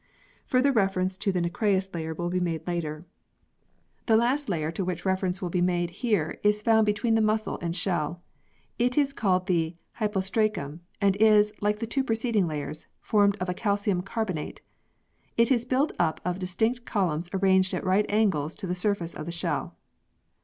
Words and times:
Further 0.47 0.71
reference 0.71 1.15
to 1.19 1.31
the 1.31 1.41
nacreous 1.41 1.93
layer 1.93 2.15
will 2.15 2.31
be 2.31 2.39
made 2.39 2.65
later. 2.65 3.05
The 4.07 4.17
last 4.17 4.49
layer 4.49 4.71
to 4.71 4.83
which 4.83 5.05
reference 5.05 5.43
will 5.43 5.51
be 5.51 5.61
made 5.61 5.91
here 5.91 6.39
is 6.41 6.63
found 6.63 6.87
between 6.87 7.13
the 7.13 7.21
muscle 7.21 7.59
and 7.61 7.75
shell. 7.75 8.19
It 8.79 8.97
is 8.97 9.09
24 9.09 9.09
PEARLS 9.09 9.09
[CH. 9.09 9.15
called 9.15 9.45
the 9.45 9.75
Hypostracum, 9.99 10.79
and 10.99 11.15
is, 11.17 11.53
like 11.61 11.77
the 11.77 11.85
two 11.85 12.03
preceding 12.03 12.47
layers, 12.47 12.87
formed 12.99 13.35
of 13.37 13.55
calcium 13.55 14.01
carbonate. 14.01 14.61
It 15.37 15.51
is 15.51 15.65
built 15.65 15.91
up 15.99 16.19
of 16.25 16.39
distinct 16.39 16.83
columns 16.83 17.29
arranged 17.31 17.71
at 17.75 17.83
right 17.85 18.07
angles 18.09 18.55
to 18.55 18.65
the 18.65 18.73
surface 18.73 19.13
of 19.13 19.27
the 19.27 19.31
shell. 19.31 19.77